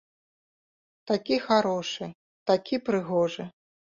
[1.09, 2.07] Такі харошы,
[2.53, 3.47] такі прыгожы.